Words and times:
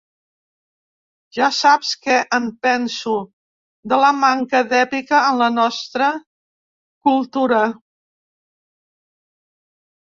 Ja 1.39 1.49
saps 1.57 1.91
què 2.05 2.15
en 2.37 2.47
penso, 2.67 3.13
de 3.93 4.01
la 4.05 4.11
manca 4.23 4.63
d'èpica 4.73 5.21
en 5.27 5.39
la 5.43 5.53
nostra 5.61 6.09
cultura! 7.11 7.63